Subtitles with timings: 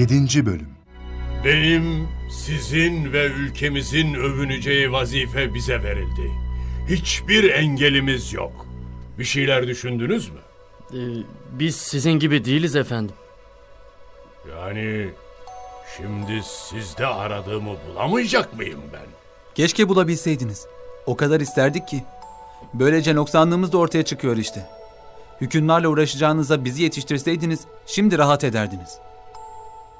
[0.00, 0.46] 7.
[0.46, 0.68] Bölüm
[1.44, 6.30] Benim, sizin ve ülkemizin övüneceği vazife bize verildi.
[6.88, 8.66] Hiçbir engelimiz yok.
[9.18, 10.38] Bir şeyler düşündünüz mü?
[10.92, 10.96] Ee,
[11.52, 13.14] biz sizin gibi değiliz efendim.
[14.50, 15.08] Yani
[15.96, 19.06] şimdi sizde aradığımı bulamayacak mıyım ben?
[19.54, 20.66] Keşke bulabilseydiniz.
[21.06, 22.04] O kadar isterdik ki.
[22.74, 24.66] Böylece noksanlığımız da ortaya çıkıyor işte.
[25.40, 28.98] Hükümlerle uğraşacağınıza bizi yetiştirseydiniz şimdi rahat ederdiniz.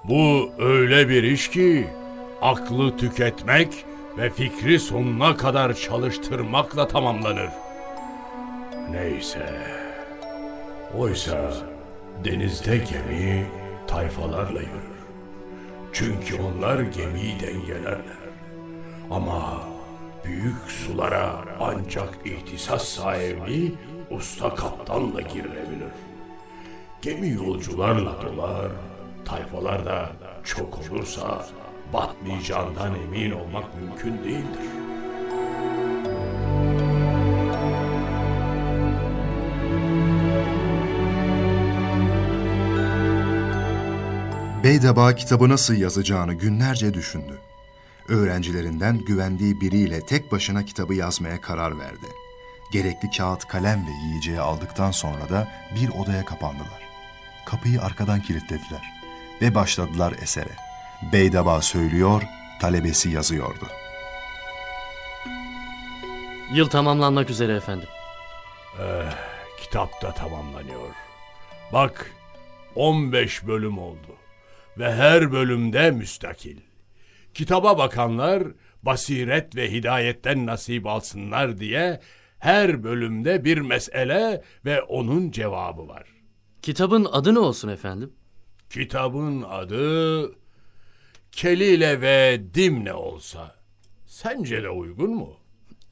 [0.05, 1.87] Bu öyle bir iş ki
[2.43, 3.85] aklı tüketmek
[4.19, 7.51] ve fikri sonuna kadar çalıştırmakla tamamlanır.
[8.91, 9.61] Neyse.
[10.99, 11.53] Oysa
[12.25, 13.47] denizde gemi
[13.87, 15.01] tayfalarla yürür.
[15.93, 18.21] Çünkü onlar gemiyi dengelerler.
[19.11, 19.63] Ama
[20.25, 23.73] büyük sulara ancak ihtisas sahibi
[24.11, 25.93] usta kaptanla girilebilir.
[27.03, 28.71] Gemi yolcularla dolar,
[29.31, 30.13] tayfalar da
[30.45, 31.47] çok olursa
[31.93, 34.67] batmayacağından emin olmak mümkün değildir.
[44.65, 47.39] Beydaba kitabı nasıl yazacağını günlerce düşündü.
[48.09, 52.07] Öğrencilerinden güvendiği biriyle tek başına kitabı yazmaya karar verdi.
[52.73, 56.91] Gerekli kağıt, kalem ve yiyeceği aldıktan sonra da bir odaya kapandılar.
[57.47, 59.00] Kapıyı arkadan kilitlediler
[59.43, 60.57] ve başladılar esere.
[61.13, 62.23] Beydaba söylüyor,
[62.61, 63.67] talebesi yazıyordu.
[66.55, 67.89] Yıl tamamlanmak üzere efendim.
[69.61, 70.89] Kitap da tamamlanıyor.
[71.73, 72.11] Bak
[72.75, 74.17] 15 bölüm oldu
[74.79, 76.61] ve her bölümde müstakil.
[77.35, 78.43] Kitaba bakanlar
[78.83, 82.01] basiret ve hidayetten nasip alsınlar diye
[82.39, 86.05] her bölümde bir mesele ve onun cevabı var.
[86.63, 88.13] Kitabın adı ne olsun efendim?
[88.71, 90.33] Kitabın adı
[91.33, 93.57] Kelile ve Dimne olsa
[94.07, 95.37] sence de uygun mu?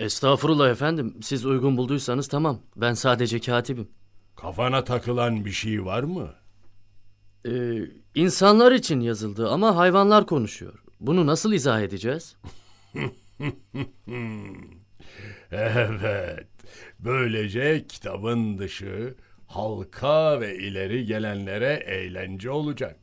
[0.00, 1.17] Estağfurullah efendim.
[1.22, 2.61] Siz uygun bulduysanız tamam.
[2.77, 3.88] Ben sadece katibim.
[4.37, 6.34] Kafana takılan bir şey var mı?
[7.47, 7.50] Ee,
[8.15, 10.83] insanlar için yazıldı ama hayvanlar konuşuyor.
[11.00, 12.37] Bunu nasıl izah edeceğiz?
[15.53, 16.47] Evet.
[16.99, 19.15] Böylece kitabın dışı
[19.49, 22.97] halka ve ileri gelenlere eğlence olacak.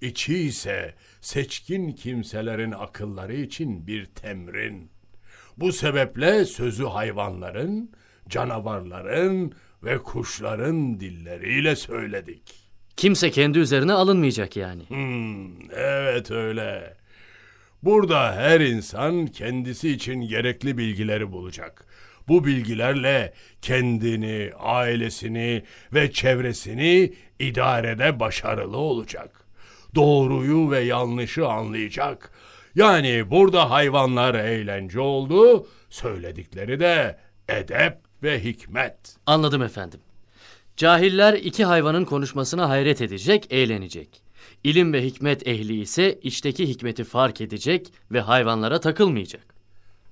[0.00, 4.90] İçi ise seçkin kimselerin akılları için bir temrin.
[5.56, 7.90] Bu sebeple sözü hayvanların,
[8.28, 9.52] canavarların
[9.82, 12.54] ve kuşların dilleriyle söyledik.
[12.96, 14.82] Kimse kendi üzerine alınmayacak yani.
[14.88, 16.96] Hmm, evet öyle.
[17.82, 21.86] Burada her insan kendisi için gerekli bilgileri bulacak.
[22.30, 23.32] Bu bilgilerle
[23.62, 25.62] kendini, ailesini
[25.94, 29.44] ve çevresini idarede başarılı olacak.
[29.94, 32.32] Doğruyu ve yanlışı anlayacak.
[32.74, 37.18] Yani burada hayvanlar eğlence oldu, söyledikleri de
[37.48, 39.16] edep ve hikmet.
[39.26, 40.00] Anladım efendim.
[40.76, 44.22] Cahiller iki hayvanın konuşmasına hayret edecek, eğlenecek.
[44.64, 49.49] İlim ve hikmet ehli ise içteki hikmeti fark edecek ve hayvanlara takılmayacak.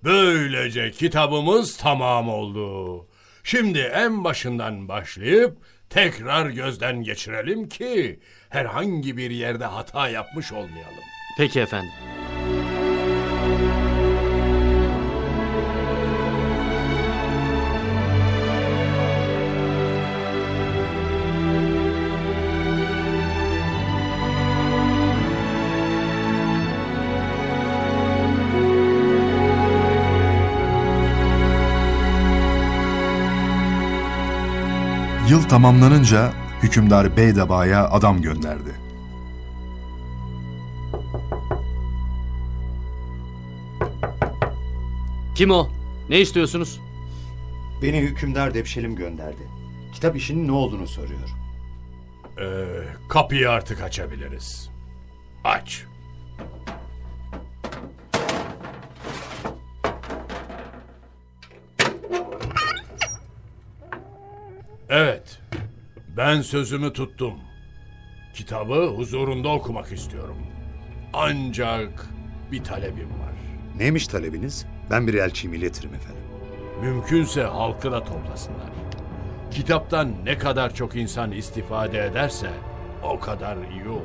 [0.04, 3.06] Böylece kitabımız tamam oldu.
[3.44, 5.56] Şimdi en başından başlayıp
[5.90, 11.04] tekrar gözden geçirelim ki herhangi bir yerde hata yapmış olmayalım.
[11.38, 11.90] Peki efendim.
[35.28, 38.74] Yıl tamamlanınca hükümdar Beydaba'ya adam gönderdi.
[45.34, 45.68] Kim o?
[46.08, 46.80] Ne istiyorsunuz?
[47.82, 49.48] Beni hükümdar Depşelim gönderdi.
[49.92, 51.28] Kitap işinin ne olduğunu soruyor.
[52.40, 52.64] Ee,
[53.08, 54.70] kapıyı artık açabiliriz.
[55.44, 55.84] Aç.
[66.18, 67.34] Ben sözümü tuttum.
[68.34, 70.36] Kitabı huzurunda okumak istiyorum.
[71.12, 72.06] Ancak
[72.52, 73.34] bir talebim var.
[73.76, 74.66] Neymiş talebiniz?
[74.90, 76.22] Ben bir elçiyim iletirim efendim.
[76.80, 78.70] Mümkünse halkı da toplasınlar.
[79.50, 82.50] Kitaptan ne kadar çok insan istifade ederse
[83.02, 84.02] o kadar iyi olur.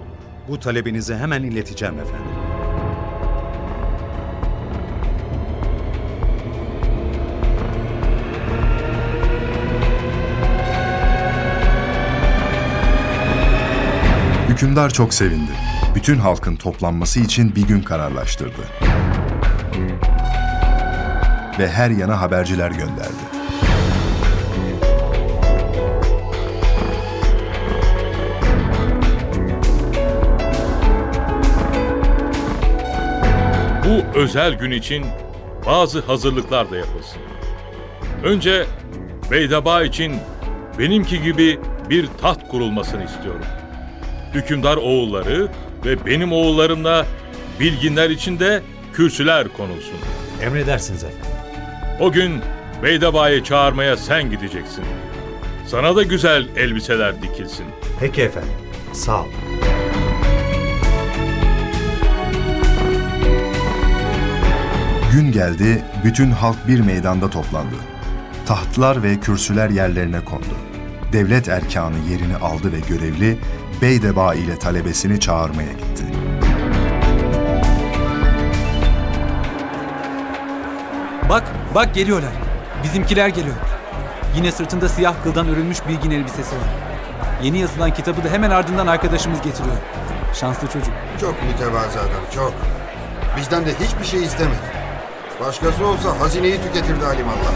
[0.48, 2.53] Bu talebinizi hemen ileteceğim efendim.
[14.63, 15.51] Hükümdar çok sevindi.
[15.95, 18.62] bütün halkın toplanması için bir gün kararlaştırdı.
[21.60, 23.24] Ve her yana haberciler gönderdi.
[33.86, 35.06] Bu özel gün için
[35.66, 37.21] bazı hazırlıklar da yapılsın.
[38.24, 38.66] Önce
[39.31, 40.16] Beydaba için
[40.80, 41.59] benimki gibi
[41.89, 43.45] bir taht kurulmasını istiyorum.
[44.33, 45.47] Hükümdar oğulları
[45.85, 47.06] ve benim oğullarımla
[47.59, 48.62] bilginler için de
[48.94, 49.95] kürsüler konulsun.
[50.41, 51.31] Emredersiniz efendim.
[52.00, 52.41] O gün
[52.83, 54.83] Beydaba'yı çağırmaya sen gideceksin.
[55.68, 57.65] Sana da güzel elbiseler dikilsin.
[58.00, 58.51] Peki efendim.
[58.94, 59.27] Sağ ol.
[65.13, 67.75] Gün geldi, bütün halk bir meydanda toplandı.
[68.45, 70.56] Tahtlar ve kürsüler yerlerine kondu.
[71.13, 73.38] Devlet erkanı yerini aldı ve görevli
[73.83, 76.03] Beydeba ile talebesini çağırmaya gitti.
[81.30, 81.44] Bak,
[81.75, 82.31] bak geliyorlar.
[82.83, 83.56] Bizimkiler geliyor.
[84.35, 86.69] Yine sırtında siyah kıldan örülmüş bilgin elbisesi var.
[87.44, 89.75] Yeni yazılan kitabı da hemen ardından arkadaşımız getiriyor.
[90.33, 90.94] Şanslı çocuk.
[91.21, 92.53] Çok mütevazı adam, çok.
[93.38, 94.57] Bizden de hiçbir şey istemedi.
[95.39, 97.53] Başkası olsa hazineyi tüketirdi alimallah.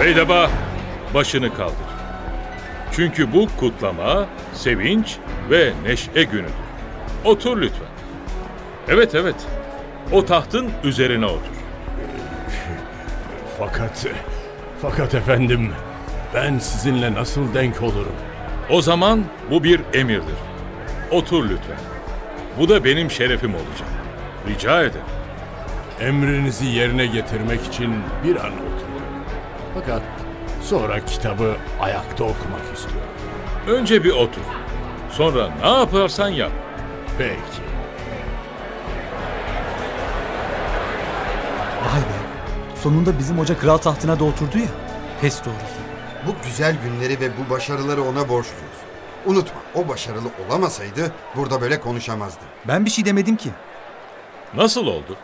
[0.00, 0.50] Beydaba
[1.14, 1.76] başını kaldır.
[2.92, 5.16] Çünkü bu kutlama, sevinç
[5.50, 6.52] ve neşe günüdür.
[7.24, 7.88] Otur lütfen.
[8.88, 9.34] Evet evet.
[10.12, 11.54] O tahtın üzerine otur.
[13.58, 14.06] Fakat,
[14.82, 15.72] fakat efendim
[16.34, 18.14] ben sizinle nasıl denk olurum?
[18.70, 20.36] O zaman bu bir emirdir.
[21.10, 21.78] Otur lütfen.
[22.58, 23.88] Bu da benim şerefim olacak.
[24.48, 25.06] Rica ederim.
[26.00, 28.97] Emrinizi yerine getirmek için bir an oturuyorum.
[29.80, 30.02] Fakat
[30.62, 33.10] sonra kitabı ayakta okumak istiyorum.
[33.68, 34.42] Önce bir otur.
[35.10, 36.52] Sonra ne yaparsan yap.
[37.18, 37.62] Peki.
[41.84, 42.18] Vay be.
[42.82, 44.68] Sonunda bizim hoca kral tahtına da oturdu ya.
[45.20, 45.80] Pes doğrusu.
[46.26, 48.78] Bu güzel günleri ve bu başarıları ona borçluyuz.
[49.26, 52.40] Unutma, o başarılı olamasaydı burada böyle konuşamazdı.
[52.68, 53.50] Ben bir şey demedim ki.
[54.54, 55.16] Nasıl oldu?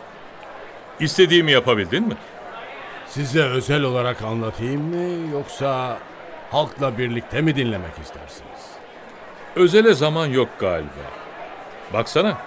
[0.99, 2.15] İstediğimi yapabildin mi?
[3.15, 5.97] Size özel olarak anlatayım mı yoksa
[6.51, 8.69] halkla birlikte mi dinlemek istersiniz?
[9.55, 11.05] Özele zaman yok galiba.
[11.93, 12.37] Baksana.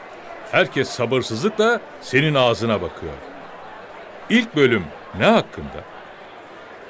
[0.52, 3.12] Herkes sabırsızlıkla senin ağzına bakıyor.
[4.30, 4.84] İlk bölüm
[5.18, 5.84] ne hakkında?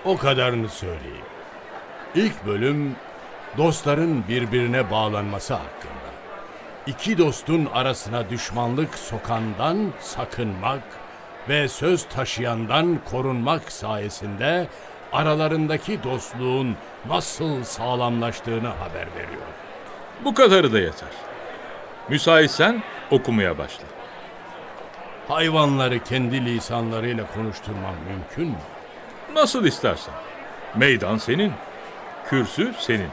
[0.04, 1.26] O kadarını söyleyeyim.
[2.14, 2.96] İlk bölüm
[3.56, 6.08] dostların birbirine bağlanması hakkında.
[6.86, 10.82] İki dostun arasına düşmanlık sokandan sakınmak
[11.48, 14.66] ve söz taşıyandan korunmak sayesinde
[15.12, 16.76] aralarındaki dostluğun
[17.08, 19.42] nasıl sağlamlaştığını haber veriyor.
[20.24, 21.08] Bu kadarı da yeter.
[22.08, 23.84] Müsaitsen okumaya başla.
[25.28, 28.62] Hayvanları kendi lisanlarıyla konuşturmam mümkün mü?
[29.34, 30.14] Nasıl istersen.
[30.76, 31.52] Meydan senin.
[32.28, 33.08] Kürsü senin.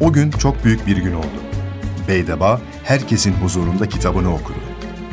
[0.00, 1.26] O gün çok büyük bir gün oldu.
[2.08, 4.58] Beydeba herkesin huzurunda kitabını okudu.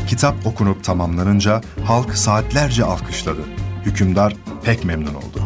[0.07, 3.41] Kitap okunup tamamlanınca halk saatlerce alkışladı.
[3.85, 5.41] Hükümdar pek memnun oldu.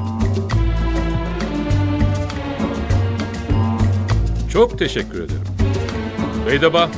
[4.51, 5.41] Çok teşekkür ederim.
[6.47, 6.89] Beydaba,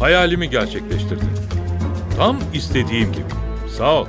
[0.00, 1.30] hayalimi gerçekleştirdin.
[2.16, 3.24] Tam istediğim gibi.
[3.78, 4.06] Sağ ol.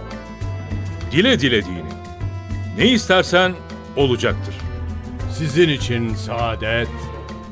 [1.12, 1.84] Dile dile dini.
[2.78, 3.54] Ne istersen
[3.96, 4.56] olacaktır.
[5.38, 6.90] Sizin için saadet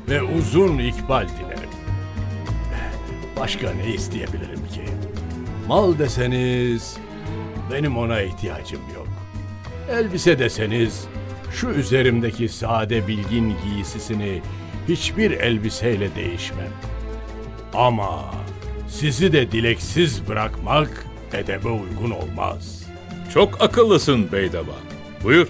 [0.08, 1.73] ve uzun ikbal dilerim.
[3.40, 4.84] Başka ne isteyebilirim ki?
[5.68, 6.96] Mal deseniz
[7.72, 9.08] benim ona ihtiyacım yok.
[9.90, 11.04] Elbise deseniz
[11.52, 14.42] şu üzerimdeki sade bilgin giysisini
[14.88, 16.72] hiçbir elbiseyle değişmem.
[17.74, 18.24] Ama
[18.88, 22.82] sizi de dileksiz bırakmak edebe uygun olmaz.
[23.34, 24.72] Çok akıllısın Beydaba.
[25.24, 25.48] Buyur.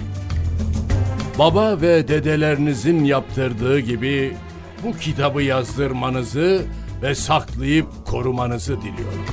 [1.39, 4.37] Baba ve dedelerinizin yaptırdığı gibi
[4.85, 6.63] bu kitabı yazdırmanızı
[7.05, 9.25] ve saklayıp korumanızı diliyorum.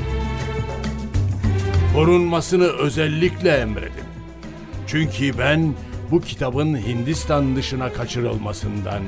[1.96, 4.12] Korunmasını özellikle emredin.
[4.88, 5.74] Çünkü ben
[6.12, 9.02] bu kitabın Hindistan dışına kaçırılmasından,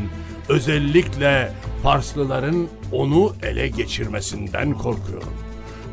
[0.50, 1.53] özellikle
[1.84, 5.34] Farslıların onu ele geçirmesinden korkuyorum.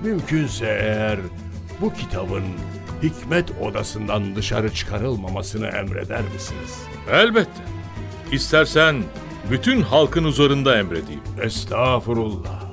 [0.04, 1.18] Mümkünse eğer
[1.80, 2.44] bu kitabın
[3.02, 6.78] hikmet odasından dışarı çıkarılmamasını emreder misiniz?
[7.12, 7.62] Elbette.
[8.32, 9.02] İstersen
[9.50, 11.20] bütün halkın huzurunda emredeyim.
[11.42, 12.70] Estağfurullah.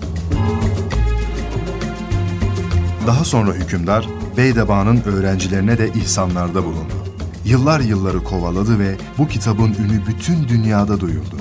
[3.08, 4.08] Daha sonra hükümdar
[4.38, 6.94] Beydeba'nın öğrencilerine de ihsanlarda bulundu.
[7.46, 11.36] Yıllar yılları kovaladı ve bu kitabın ünü bütün dünyada duyuldu.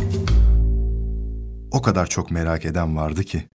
[1.70, 3.44] O kadar çok merak eden vardı ki